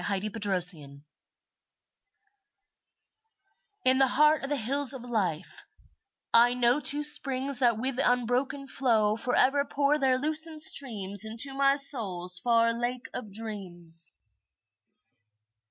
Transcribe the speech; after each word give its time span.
My 0.09 0.17
Springs 0.17 1.03
In 3.85 3.99
the 3.99 4.07
heart 4.07 4.43
of 4.43 4.49
the 4.49 4.55
Hills 4.57 4.93
of 4.93 5.03
Life, 5.03 5.61
I 6.33 6.55
know 6.55 6.79
Two 6.79 7.03
springs 7.03 7.59
that 7.59 7.77
with 7.77 7.99
unbroken 8.03 8.65
flow 8.65 9.15
Forever 9.15 9.63
pour 9.63 9.99
their 9.99 10.17
lucent 10.17 10.63
streams 10.63 11.23
Into 11.23 11.53
my 11.53 11.75
soul's 11.75 12.39
far 12.39 12.73
Lake 12.73 13.09
of 13.13 13.31
Dreams. 13.31 14.11